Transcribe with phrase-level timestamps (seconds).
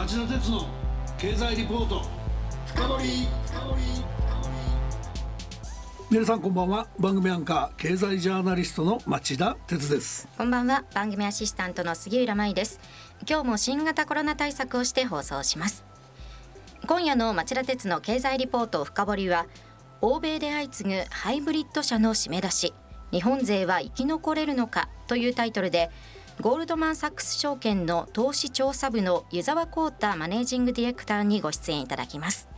[0.00, 0.66] 町田鉄の
[1.18, 2.00] 経済リポート。
[2.64, 3.28] 深掘
[6.10, 6.86] 皆さんこんばんは。
[6.98, 10.26] 番組アンカー経済ジャーナリストの町田鉄です。
[10.38, 10.84] こんばんは。
[10.94, 12.80] 番組アシスタントの杉浦舞です。
[13.28, 15.84] 今日も新型コロナ対策をして放送します。
[16.86, 19.44] 今夜の町田鉄の経済リポート深掘りは
[20.00, 22.72] 欧米で相次ぐハイブリッド車の締め出し
[23.12, 25.90] 日本勢は生き残れるのかというタイトルで
[26.40, 32.48] ゴールドマン・サックス証券の投資調査部の湯沢光太マネージングディレクターにご出演いただきます。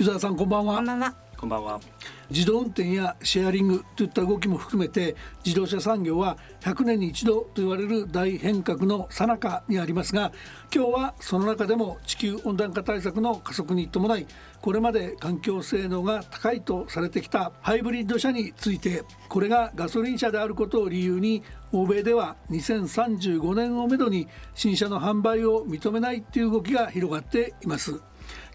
[0.00, 0.76] 湯沢さんこんばんは。
[0.76, 1.80] こんばんはこんばんは。
[2.28, 10.32] 自動運転やシェアリングといった動きも含めて自動車産業は100年に一度と言われる大変革の最中にありますが
[10.72, 14.26] 今日はその中でも地球温暖化対策の加速に伴い
[14.60, 28.02] これまで環境性能が高いとされてきたハイブリッド車についてこれがガソリン車であることを理由に欧米では2035年をめどに新車の販売を認めないという動きが広がっています。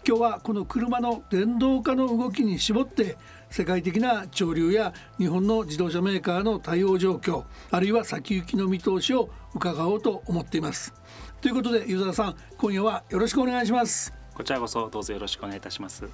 [0.06, 3.16] 今日はこの車の電動化の動きに絞って
[3.50, 10.94] 世界的な潮流や日本の自動車メーカーの対応状況あるいは先行きの見通しを伺おうと思っています。
[11.40, 14.12] ということで湯沢さん今夜はよろしくお願いします。
[14.32, 16.04] こちらこそどうぞよろしくお願いいたします。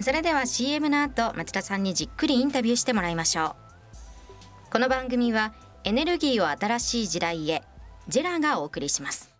[0.00, 3.54] それでは CM の後町田さんにじっくりインタビューしてもらいましょ
[4.68, 4.70] う。
[4.72, 5.52] この番組は
[5.84, 7.62] エネルギーを新しい時代へ
[8.08, 9.39] ジェラがお送りします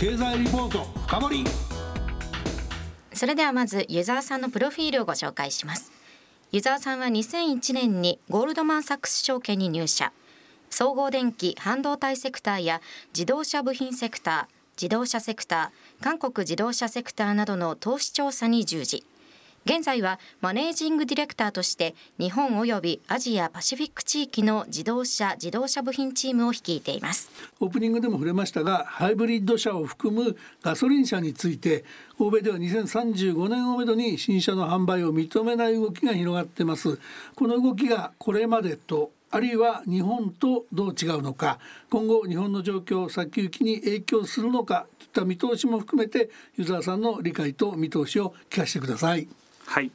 [0.00, 1.44] 経済リポート深掘
[3.12, 5.92] それではまず湯沢さんのプロフィールをご紹介します。
[6.52, 10.14] 湯沢さんは2001年にゴールドマン・サックス証券に入社。
[10.70, 12.80] 総合電機半導体セクターや
[13.12, 19.04] 自動車部品セクター自動車セクター韓国自動車セクターなどの投資調査に従事。
[19.66, 27.30] 現在はマネージングディレクターとして日本及びアジアパシフィック地域の自動車自動車部品チームを率いています。
[27.60, 31.84] オープニングでも触れましたがハイブリッド車を含むガソリン車について
[32.18, 36.98] 欧米では2035年をめどに新車の販売を認めない動きが広がっています。
[37.34, 41.58] この動きがこれまでとあるいは日本とどう違うのか。
[41.90, 49.28] 今後日本の状況先行きに影響するのかといった見通しも含めてユーザーさんの理解と見通しを聞かせてください。
[49.70, 49.92] はい。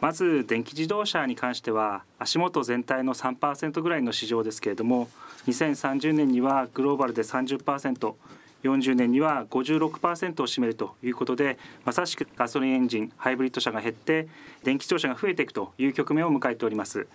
[0.00, 5.08] まず電気自動車に関しては足元全体の3%ぐらいの市場ですけれども
[5.46, 14.26] 2030年にはグローバルで 30%40 年には56%を占めるということでまさしくガソリンエンジンハイブリッド車が減って
[14.64, 17.06] 電気自動車が増えていくという局面を迎えております。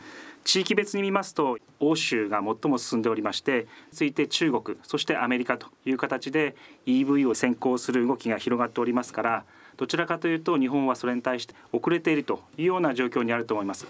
[0.45, 6.55] 地域別に見ますと欧州が最も進んでおりまして続いて中国そしてアメリカという形で
[6.85, 9.43] EV を先行する動きが広がっておりますから
[9.79, 13.87] どちらかというと日本はそれに対して遅れているというような状況にあると思います。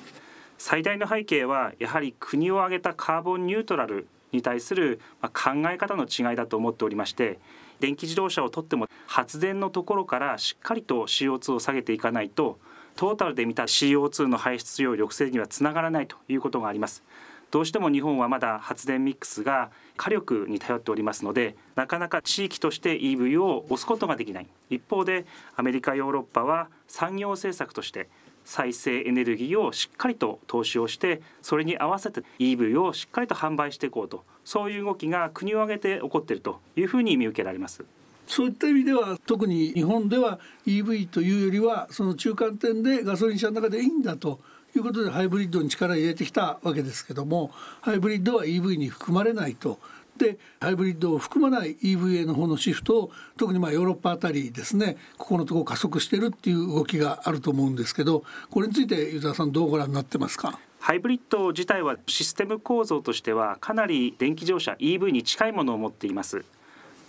[0.60, 7.40] 最大の背景はやはり国を挙げたカーボンニュートラルに対する考え方の違いだと思っておりまして
[7.80, 12.60] 電気自動車をとっても発電のところからしっかりと CO2 を下げていかないと
[12.96, 17.04] トータルで見た CO2 の排出量抑制にはつながらないということがあります。
[17.52, 25.26] どうしても日本はまだ発電ミックスが火力に頼っておりますのでなかなか地域として EV を押すことができない一方で
[25.56, 28.08] アメリカヨーロッパは産業政策として
[28.46, 37.84] 再生エネルギーをしっかりと投資をしてそれに合わせて EV をしっかりと販売していこうとそういう動きが国を挙げて起こっているというふうに見受けられます。
[38.26, 44.40] そういった意味では特に日本では EV というよりはその中間点でガソリン車の中でいいんだと
[44.76, 47.52] いうことでハイブリッドに力を入れてきたわけですけども
[47.82, 49.80] ハイブリッドは EV に含まれないと。
[50.18, 60.60] でハイブリッドを含まない EV への方のシフトを特にまあヨーロッパあたりですねここのところ加速してるっていう動きがあると思うんですけどこれについてユーザーさんどうご覧になってますか？
[60.82, 66.44] ハイブリッド自体はシステム構造としてはかなり電気自動車 EV に近いものを持っています。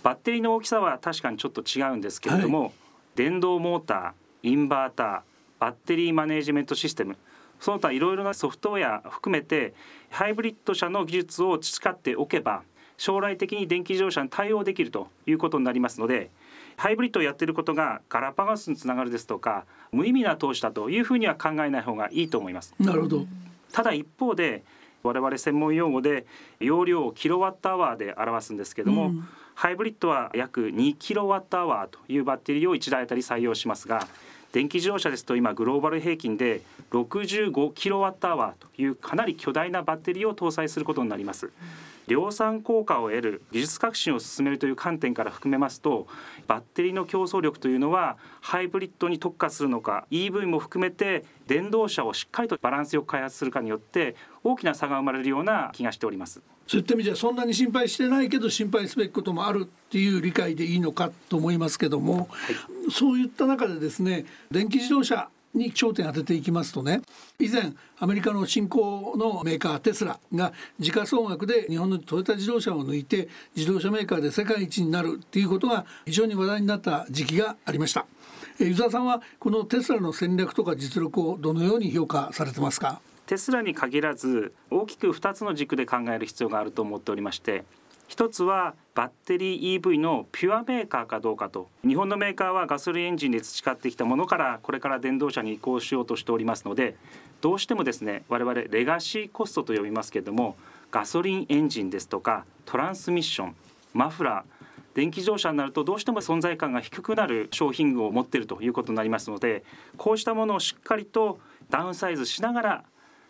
[0.03, 2.71] バッテリーの大きさは確かにちょっと違うんですけれども、はい、
[3.15, 5.21] 電動モーターインバーター
[5.59, 7.17] バッテリーマネジメントシステム
[7.61, 9.73] その他いろいろなソフトウェア含めて
[10.09, 12.63] ハイブリッド車の技術を培っておけば
[12.97, 16.31] 将来的に電気自動車に対応できるということになりますので
[16.75, 22.73] ハイブリッドをやっていることがガラパゴスにつながるですとか無意味な投資だというふうには考えない方がいいと思います。
[22.79, 23.25] なるほど
[23.71, 24.63] ただ一方で
[25.03, 26.25] 我々専門用語で
[26.59, 34.07] 容量をキロワットアワーで表すんですけども、うん、ハイブリッドは約2キロワットアワーというバッテリーを1台あたり採用しますが
[34.51, 36.61] 電気自動車ですと今グローバル平均で
[36.91, 41.51] 65キロワットアワーというかなり巨大なバッテリーを搭載することになります。
[42.07, 46.07] 量産効果を得る技術革新を進めるという観点から含めますと
[46.47, 62.49] バッテリーの競争力というのはハイブリッドに特化するのか EV も含めて電動車をしっかりとバランスよく開発するかによって大きな差が生まれるような気がしておりますそういった意味ではそんなに心配してないけど心配すべきこともあるっていう理解でいいのかと思いますけども、は
[62.87, 67.01] い、そういった中でですね電気自動車に焦点当てていきますとね
[67.39, 78.05] 以前アメリカの新興のメーカーテスラが時価総額で日本のトヨタ自動車を抜いて自動車メーカーで世界一になるっていうことが非常に話題になった時期がありました。
[78.59, 83.01] 湯沢さんはこのテスラの戦略とか実力をどのように評価されてますか？
[83.31, 87.63] テスラに限らず大きく2つの軸で考える必要があると思っておりまして
[88.09, 91.69] 一つはバッテリー EV のピュアメーカーかどうかと。
[91.87, 96.97] 日本のメーカーはガソリンエンジンで培ってきたものからこれから電動車に移行しようとしておりますので
[97.39, 100.57] どうしてもですね我々レガシーコストと呼びますけれども
[100.91, 103.55] ガソリンエンジンですとかトランスミッション
[103.93, 109.63] マフラー電気自動車になるとどうしても存在感が低くなる商品群を持っているということになりますので
[109.95, 111.39] こうしたものをしっかりと
[111.69, 112.83] ダウンサイズしながら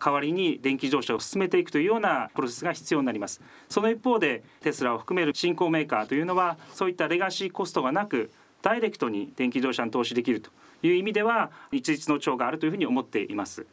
[0.03, 3.39] 代わりに電気自動車を進めていくというようなプロセスが必要になります。
[3.69, 8.31] その一方でテスラを含める新興メーカーというのはそういったレガシーコストがなく
[8.63, 10.50] ダイレクトに電気自動車に投資できると
[10.83, 13.65] いう意味では一律の長があるというふうに思っています。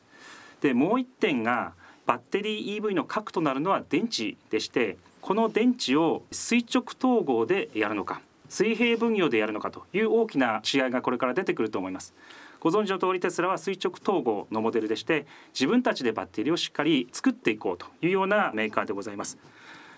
[0.61, 1.73] でもう一点が
[2.07, 12.15] バッテリー EV の核となるのは電池でしてこの電池を垂直統合でやるのか水平分業でやるのかという大きな違いがこれから出てくると思います。
[12.61, 19.39] ご存知の通りテスラは垂直統合のモデルでして自分たちでバッテリーをしっかり作っていこうというようなメーカーでございます。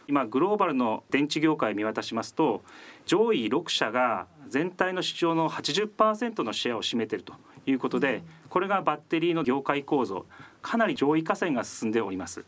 [0.09, 2.63] 今グローバルの電池業界を見渡しますと
[3.07, 7.35] 上位6社が全体の市場の80%のシェアを占めていると
[7.65, 10.27] いうことでこれがバッテリーの業界構造
[10.63, 12.45] かなり上位河川が進んでおります。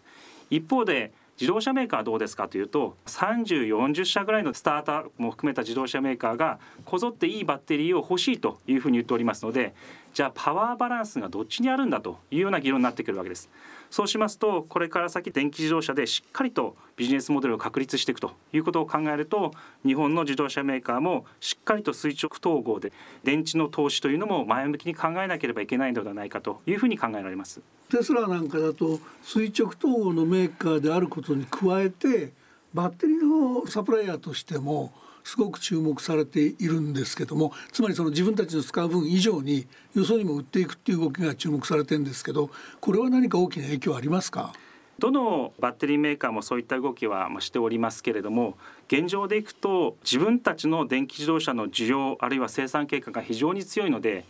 [0.50, 1.12] 一方で
[1.42, 9.74] 自動車メーカーはどうですかというと3040社ぐらいのスターターも含めた自動車メーカーがこぞっていいバッテリーを欲しいというふうに言っておりますので
[10.14, 13.50] じゃあパワーバランスがどっちにあるんだというような議論になってくるわけです。
[13.92, 19.52] そうしますとこれから先電気自動車でしっかりとビジネスモデルを確立していくということを考えると
[19.84, 22.90] 日本の自動車メーカーもしっかりと垂直統合で
[23.22, 27.60] 電池の投資というのも前向きに考えなければいけないのではないかというふうに考えられます。
[27.90, 32.32] テスラなんかだと垂直統合のメーカーであることに加えて
[32.72, 34.90] バッテリーのサプライヤーとしても
[35.24, 44.52] すごく注目されているんですけどもつまりその自分たちの使う分以上によそにも売っていくっていう動きが注目されてるんですけどこれは何か大きな影響ありますか？
[44.98, 48.56] どのバッテリーメーカーもそういった動きはしておりますけれども
[48.86, 54.24] 現状でいくと自分たちの電気自動車の需要あるいは生産計画が非常に強いので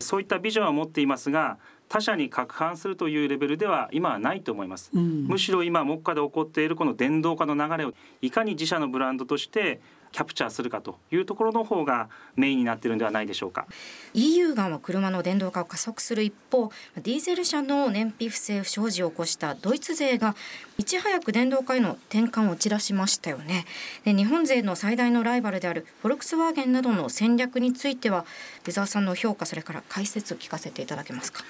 [0.00, 1.56] そういったビジョンは持っていますが
[1.88, 9.80] 他社に攪拌するというレベルでは今はないと思います、うん、むしろ今目下で起こっているこの電動化の流れをいかに自社のブランドとして
[10.12, 13.66] キャプチャーするかというところの方がメインになっているのではないでしょうか。
[14.14, 20.34] EU 側は車の電動化を加速する一方ディーゼル車の燃費不正不祥事を起こしたドイツ勢が
[20.78, 23.66] いち早く電動化への転換を打ち出しましたよね。
[24.04, 28.24] で日本勢の最大のライバルであるフォルクスワーゲンなどの戦略については
[28.66, 31.44] 湯沢さんの評価それから解説聞かせていただけますか？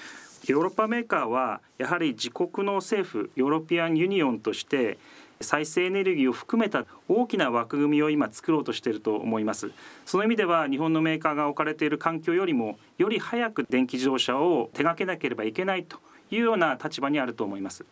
[0.47, 4.97] ヨーロッパメーカーはやはり自国の政府 European Union として
[5.41, 9.71] 再生エネルギーを含めた大きな枠組みを今作ろうとしていると思います。
[10.05, 15.97] その意味では日本のメーカーが置かれている環境よりもより早く電気自動車を手掛けなければいけないと
[16.29, 17.85] いうような立場にあると思います。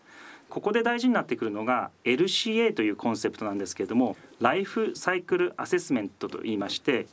[0.49, 7.07] ここで大事になってくるのが LCA というコンセプトなんですけれどもライフサイクルアセスメントといいまして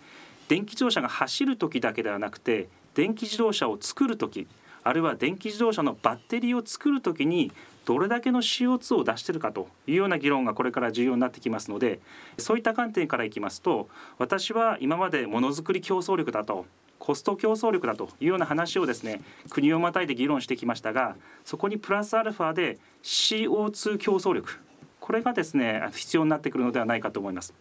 [0.49, 4.47] 電気自動車が走る時だけではなくて電気自動車を作る時
[4.85, 7.51] あるいは電気自動車のバッテリーを作る時に
[7.85, 12.01] どれだけの CO2 を出してるかというような議論がこれから重要になってきますので
[12.39, 13.89] そういった観点からいきますと
[14.19, 16.67] 私は今までものづくり競争力だと
[16.99, 24.59] コスト競争力だというような話をですね国をまたいで議論してきましたがそこにプラスアルファで CO2 競争力
[25.05, 27.53] これがですね必要になってくるのではないかと思います。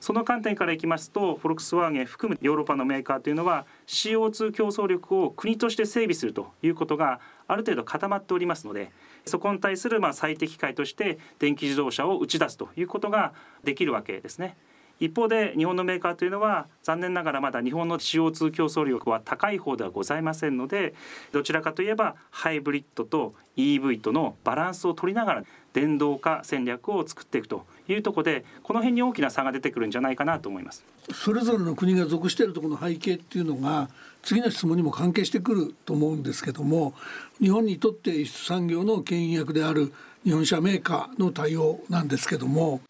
[0.00, 8.90] その観点からいきますとフォルクスワーゲン含むヨーロッパのメーカーというのは CO2 競争力を国として整備するということがある程度固まっておりますので
[9.26, 13.32] そこに対するま最適解として電気自動車を打ち出すということが
[13.64, 14.56] できるわけですね。
[14.98, 20.94] 一方で日本のメーカーというのは残念ながらまだ日本の CO2 競争力は高い方ではございませんので
[21.32, 30.84] どちらかといえばハイブリッドと EV とのバランスを取りながら電動化戦略を作っていくというところでこの辺に大きな差が出てくるんじゃないかなと思います。
[31.12, 33.88] それぞれの国が属しているところの背景っていうのが
[34.22, 36.94] 次の質問にも関係してくると思うんですけども
[37.40, 39.92] 日本にとって輸出産業の牽引役である
[40.24, 42.80] 日本車メーカーの対応なんですけども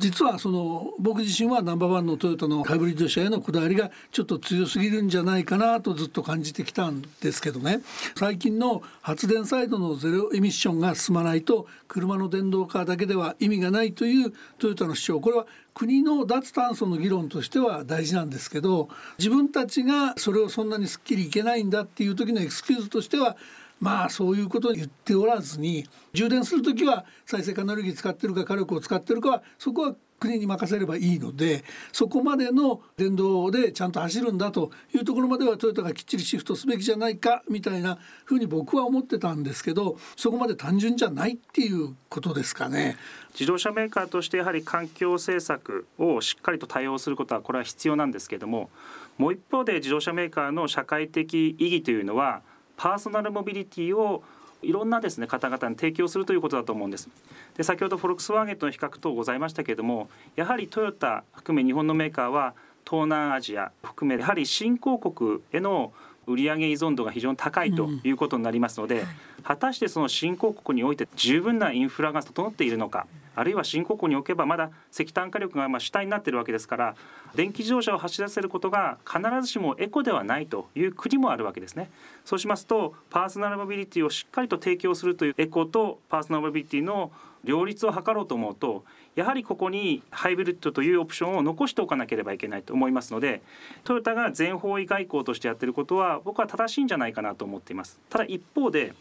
[0.00, 7.80] 実はその僕自身はナンバーワンのトヨタのハイブリッド車へのこだわりがちょっと強すぎるんじゃないかなとずっと感じてきたんですけどね。
[8.16, 15.20] 最近の発電サイドのゼロエミッションが進まないと車の電動化だけでは意味がないというトヨタの主張。
[15.20, 18.88] これは国の脱炭素の議論としては大事なんですけど
[19.18, 23.36] 自分たちがそれをそんなにすっきりいけないんだっていう時のエクスキューズとしては
[23.80, 42.96] まあそういうことを言っておらずに充電する時は再生可能エネルギー使ってるか火力を使ってるかはそこは国に任せればいいのでそこまでの電動でちゃんと走るんだというところまではトヨタがきっちりシフトすべきじゃないかみたいなふうに僕は思ってたんですけどそこまで単純じゃないっていうことですかね。
[43.32, 48.68] 自動車メーカーとしてやはり環境政策をしっかりと対応することはこれは必要なんですけども
[49.16, 52.42] もう一方で自動車メーカーの社会的意義というのは
[52.80, 54.22] パーソナルモビリティを
[54.62, 57.10] いろんなですね方々に提供するということだと思うんです。
[57.54, 62.54] で先ほどフォルクスワーゲンとの比較等ございましたけれどもやはりトヨタ含め日本のメーカーは
[62.88, 65.92] 東南アジア含めやはり新興国への
[66.26, 69.06] 売上依存度が非常に高いということになりますので、うん、
[69.42, 76.94] 果たしてその新興国において十分なインフラが整っているのかあるいは新興国におけばまだ石炭火力がま主体になっているわけですから
[77.34, 81.90] 電気自動車を走らせることが必ずしもエコではないという国もあるわけですね。
[82.24, 87.12] そうしますとパーソナルモビリティをしっかりと提供するというエコとパーソナルモビリティの
[87.44, 88.84] 両立を図ろうと思うと
[89.14, 93.42] やはりここにハイブリッドというオプションを残しておかなければいけないと思いますので
[93.84, 97.98] トヨタが全方位外交としてやっていることは僕は正しいんじゃないかなと思っています。
[98.10, 98.94] ただ一方で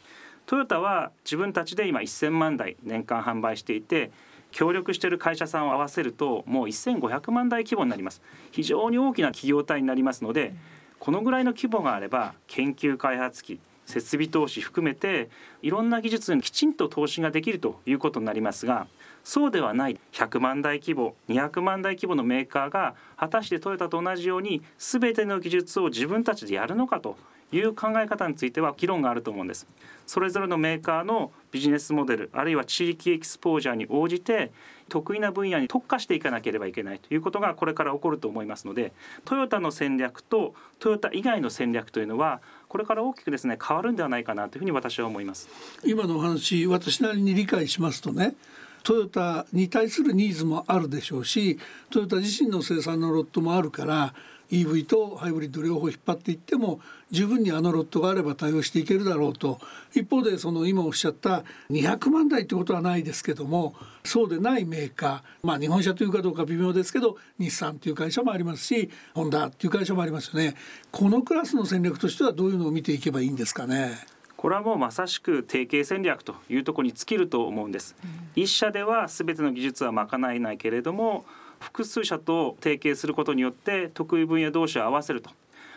[0.49, 4.09] トヨタは自分たちで今1000万台年間販売していて
[4.49, 8.19] 協力している会社さんを合わせるともう1500万台規模になります。
[8.49, 10.55] 非常に大きな企業体になりますので
[10.97, 15.29] このぐらいの規模があれば研究開発機設備投資含めて
[15.61, 18.87] いろんな技術にきちんと投資ができるということになりますが
[19.23, 27.17] そうではない100万台規模200万台規模のメーカーが果たしてトヨタと同じように全ての技術を自分たちでやるのかと
[27.51, 29.67] いう考え方については議論があると思うんです。
[30.05, 34.51] それぞれのメーカーのビジネスモデルあるいは地域エキスポージャーに応じて
[34.87, 38.91] 得意な分野に特化していかなければいけないということがこれから起こると思いますので
[39.23, 45.47] トヨタの戦略とトヨタ以外の戦略というのはこれから大きくですね変わるんではないかなというふうに私は思います。
[45.83, 48.35] 今のお話私なりに理解しますとね
[48.83, 51.59] トヨタに対するニーズもあるでしょうし
[51.91, 54.13] トヨタ自身の生産のロットもあるから
[54.51, 56.79] EV とハイブリッド両方引っ張っていっても
[57.11, 59.59] 十分にあのロットがあれば対応していけるだろうと
[59.93, 70.55] 一方でその今おっしゃった200万台ってことはないですけどもそうでないメーカーまあ日本車というかどうか微妙ですけど日産という会社もありますしホンダっていう会社もありますよね
[70.91, 73.97] このクラスの戦略としてはどういうのを見ていけばいいんですかね？
[74.35, 77.93] これはもうまさしく提携戦略というところに尽きると思うんです。
[78.37, 81.25] 一社では全ての技術は賄えないけれども
[81.59, 85.29] 複数社と提携することによって得意分野同士を合わせると、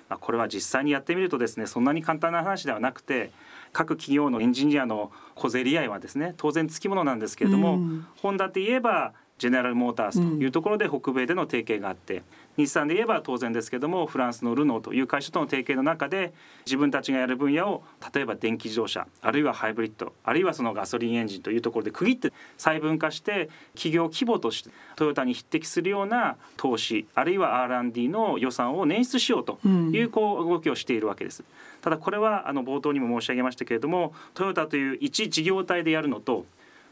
[0.08, 3.30] まあ、これは実際にやってみるとですねそんなに簡単な話ではなくて
[3.72, 7.80] 各企業のエンジニアの小競り合いはですね当然つきものなんですけれども、
[8.16, 9.12] ホンダって言えば
[9.42, 12.22] ジェネラルモーターズというところで北米での提携があって、
[12.56, 16.32] 日産で言えば当然ですけどもフランスのルノーという会社との提携の中で
[16.64, 17.82] 自分たちがやる分野を
[18.14, 31.42] 例えば電気自動車あるいはハイブリッドあるいはそのガソリンエンジンというところで区切って細分化して企業規模としてトヨタに匹敵するような投資あるいは R&D の予算を捻出しようというこう動きをしているわけです。
[31.80, 36.44] ただこれはあの冒頭にも申し上げましたけれどもトヨタという一事業体でやるのと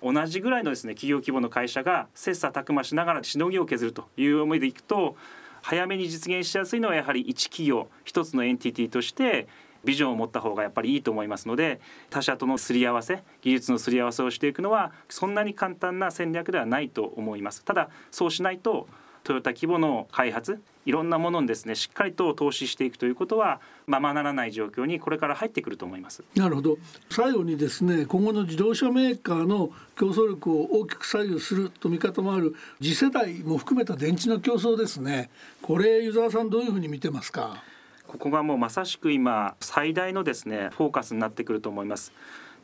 [0.03, 5.17] 同じぐらいのですね企業規模の会社が切磋琢磨しながらしのぎを削るという思いでいくと
[5.63, 9.47] 早めに実現しやすいのはやはり一企業一つのエンティティとして
[9.85, 11.81] ビジョンを持った方がやっぱりいいと思いますので
[12.11, 17.65] 他社とのすり合わせ技術のすり合わせをしていくのはそんなに簡単な戦略ではないと思います。
[17.65, 18.89] ただそうしないと
[19.23, 26.25] トヨタ規模の開発いろんなものにですねしっかりと投資していくということはままならない状況にこれから入ってくると思います。
[26.35, 26.79] なるほど。
[27.11, 35.31] 最後にですね今後の自動車メーカーの競争力を大きく左右すると見方もある次世代も含めた電池の競争ですね。
[35.61, 37.63] これ湯沢さんどういうふうに見てますか？
[38.07, 42.13] ここがもうまさしく今最大のですねフォーカスになってくると思います。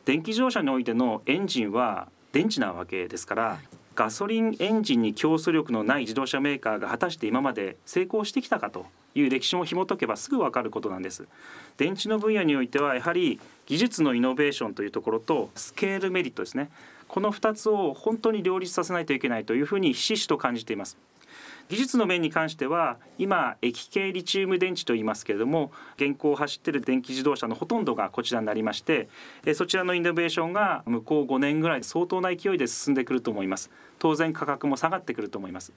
[0.05, 3.59] 電気自動車においてのエンジンは電池なわけですから、
[3.97, 8.85] ガソリンエンジンに競争力のない自動車メーカーが果たして今まで成功してきたかと
[9.15, 11.27] いう歴史も紐解けばすぐ分かることなんです。
[11.77, 16.69] 電池の分野においてはやはり技術のイノベーションというところとスケールメリットですね。
[17.07, 20.95] この2つを本当に両立させないといけないというふうにひしひしと感じています。
[21.69, 29.09] 技術の面に関しては今液系リチウム電池と言いますけれども現行走ってる電気自動車のほとんどがこちらになりまして
[29.53, 33.69] そちらのイノベーションが向こう5年ぐらい相当な勢いで進んでくると思います。
[33.99, 35.73] 当然価格も下がってくると思います。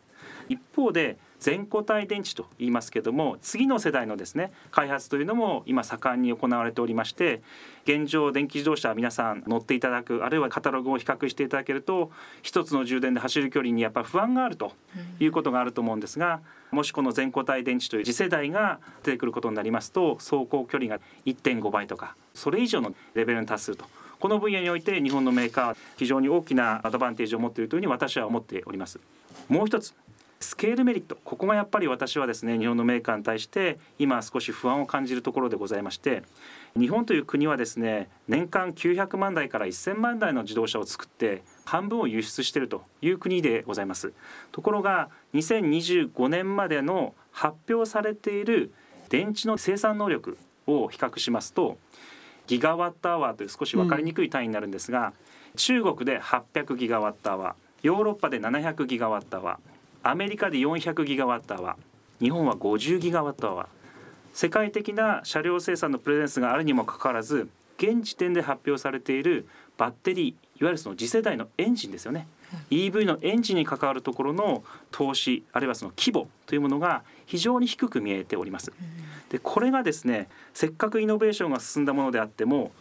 [0.49, 7.41] 一方で全固体電池と言いますけども次の世代のですね開発というのも今盛んに行われておりまして
[7.85, 12.11] 現状電気自動車皆さん乗っていただくあるいはカタログを比較していただけると
[12.43, 14.73] 一つの充電で走る距離にやっぱ不安があると
[15.19, 23.87] いうことがあると思うんですがもしこの全固体電池という次世代が出てくることになりますと走行距離が1.5倍とかそれ以上のレベルに達すると
[24.21, 29.01] この分野において日本のメーカーは非常に大きなアドバンテージを持っているというふうに私は思っております。
[29.49, 29.95] もう一つ
[30.41, 31.17] スケールメリット。
[31.25, 36.23] ここがやっぱり私はですね日本のメーカーに対して今少し不安を感じるところでございまして
[36.79, 44.13] 日本という国はですね年間900万台から1000万台の自動車を作って半分を輸出しているという国でございます。
[44.53, 48.73] ところが2025年までの発表されている
[49.09, 50.37] 電池の生産能力
[50.67, 51.79] を比較しますと
[52.51, 55.13] ギガワットアワーという少し分かりにくい単位になるんですが、うん、
[55.57, 63.67] 中国で800ギガワットアワーヨーロッパで700ギガワットアワーアメリカで400ギガワットアワー日本は50ギガワットアワー
[64.33, 69.47] 世界的な車両生産のプレゼンスがあるにもかかわらず現時点で発表されている
[69.79, 72.27] バッテリーいわゆるその次世代のエンジンですよね。
[72.71, 78.73] EV のエンジンに関わるところの投資あるいはその規模というものが非常に低く見えております。
[79.31, 82.73] でこれがですねせっかくイノベーションが進んだものであっても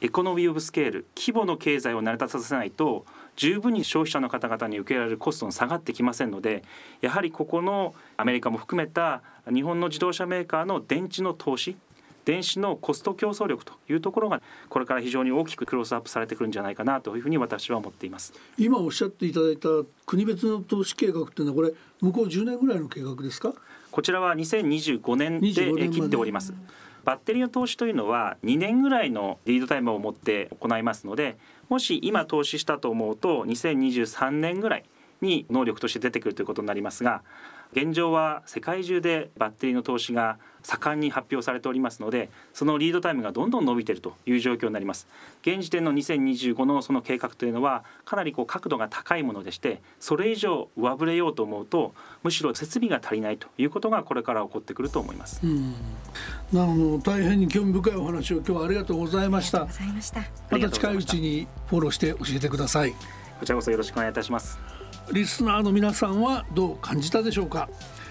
[0.00, 3.04] エコノミー・オブ・スケール規模の経済を成り立たせないと
[3.36, 6.62] 十分に消費者の方々に受けられるコストの下がってきませんので
[7.00, 9.22] やはりここのアメリカも含めた
[9.52, 11.76] 日本の自動車メーカーの電池の投資
[12.24, 18.32] 電子のコスト競争力というところがこれから非常に大きくクロスアップされてくるんじゃないかなというふうに私は思っています。
[18.58, 19.68] 今おっしゃっていただいた
[20.06, 23.54] 国別の投資計画っていうのはこれ向こう10年ぐらいの計画ですか？
[23.90, 26.52] こちらは2025年で切っております
[27.04, 31.38] バッテリーの投資というのは2年ぐらいのリードタイムを持って行いますので
[31.70, 34.84] もし今投資したと思うと2023年ぐらい
[35.22, 37.22] に能力として出てくるということになりますが
[37.72, 45.06] 現状は世界中でバッテリーの投資が盛んに発表されておりますのでそのリードタイムがどんどん伸びているという状況になります。
[45.42, 55.40] 現時点の2025のその計画というのはかなりこう角度が高いものでしてそれ以上上振れようと思うとむしろ設備が足りないということがこれから起こってくると思います。
[56.52, 59.66] なの大変に興味深いお話を今日はありがとうございました。
[60.50, 62.94] また近いうちにフォローして教えてください。
[63.38, 64.58] こちらこそよろしくお願いいたします
[65.12, 67.68] リスナーの皆さんはどう感じたでしょうか？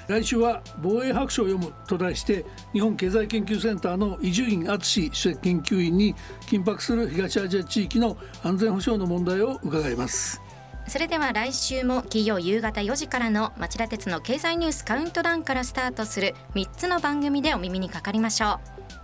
[0.08, 6.16] 来週は防衛白書を読むと題して日本経済研究センターの伊集院敦主席研究員に
[6.50, 10.42] 緊迫する東アジア地域の安全保障の問題を伺います。
[10.88, 18.60] それでは来週も金曜夕方4時からの町田鉄の経済ニュースカウントダウンからスタートする3つの番組でお耳にかかりましょう。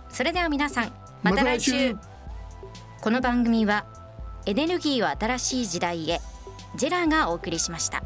[0.08, 1.96] それでは皆さんまた来週,、
[3.02, 3.84] この番組は
[4.46, 6.22] エネルギーを新しい時代へ
[6.76, 8.02] ジェラがお送りしました。